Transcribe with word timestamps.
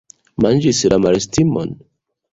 Manĝis 0.45 0.79
la 0.93 0.99
malestimon? 1.05 1.77